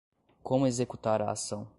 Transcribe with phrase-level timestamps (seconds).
[0.41, 1.69] Como Executar a Ação